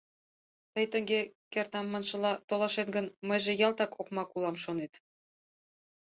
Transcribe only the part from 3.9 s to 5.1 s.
окмак улам, шонет?